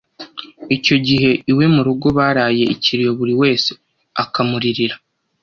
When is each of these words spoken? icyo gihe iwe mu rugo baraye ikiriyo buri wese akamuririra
icyo 0.75 0.95
gihe 1.07 1.31
iwe 1.51 1.65
mu 1.73 1.81
rugo 1.87 2.07
baraye 2.17 2.63
ikiriyo 2.75 3.11
buri 3.19 3.33
wese 3.41 3.69
akamuririra 4.23 4.95